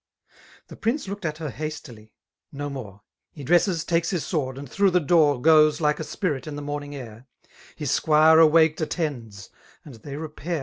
[0.69, 2.11] »The prince looked at her hastily
[2.51, 3.01] ^^^no m<ve;
[3.31, 6.63] He dresses, takes his sword, and through the door Goes, like a spirit, in the
[6.63, 9.51] morning air ^^ His squire awaked attends;
[9.85, 10.59] and they repair.